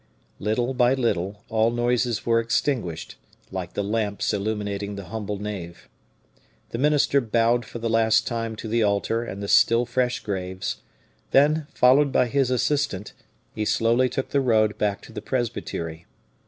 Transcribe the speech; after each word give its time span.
Little 0.39 0.73
by 0.73 0.95
little, 0.95 1.43
all 1.47 1.69
noises 1.69 2.25
were 2.25 2.39
extinguished, 2.39 3.17
like 3.51 3.73
the 3.75 3.83
lamps 3.83 4.33
illuminating 4.33 4.95
the 4.95 5.03
humble 5.13 5.37
nave. 5.39 5.87
The 6.71 6.79
minister 6.79 7.21
bowed 7.21 7.65
for 7.65 7.77
the 7.77 7.87
last 7.87 8.25
time 8.25 8.55
to 8.55 8.67
the 8.67 8.81
altar 8.81 9.23
and 9.23 9.43
the 9.43 9.47
still 9.47 9.85
fresh 9.85 10.19
graves; 10.21 10.77
then, 11.29 11.67
followed 11.75 12.11
by 12.11 12.25
his 12.29 12.49
assistant, 12.49 13.13
he 13.53 13.63
slowly 13.63 14.09
took 14.09 14.29
the 14.29 14.41
road 14.41 14.75
back 14.79 15.03
to 15.03 15.11
the 15.13 15.21
presbytery. 15.21 16.07